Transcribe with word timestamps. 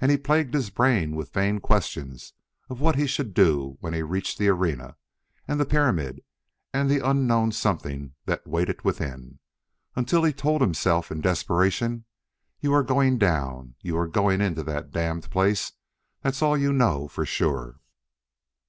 And 0.00 0.10
he 0.10 0.16
plagued 0.16 0.54
his 0.54 0.70
brain 0.70 1.14
with 1.14 1.32
vain 1.32 1.60
questions 1.60 2.32
of 2.68 2.80
what 2.80 2.96
he 2.96 3.06
should 3.06 3.32
do 3.32 3.76
when 3.80 3.92
he 3.94 4.02
reached 4.02 4.36
the 4.36 4.48
arena 4.48 4.96
and 5.46 5.60
the 5.60 5.64
pyramid 5.64 6.20
and 6.74 6.90
the 6.90 6.98
unknown 6.98 7.52
something 7.52 8.14
that 8.24 8.44
waited 8.44 8.82
within, 8.82 9.38
until 9.94 10.24
he 10.24 10.32
told 10.32 10.62
himself 10.62 11.12
in 11.12 11.20
desperation: 11.20 12.06
"You're 12.58 12.82
going 12.82 13.18
down, 13.18 13.76
you're 13.82 14.08
going 14.08 14.40
into 14.40 14.64
that 14.64 14.90
damned 14.90 15.30
place; 15.30 15.70
that's 16.22 16.42
all 16.42 16.58
you 16.58 16.72
know 16.72 17.06
for 17.06 17.24
sure." 17.24 17.78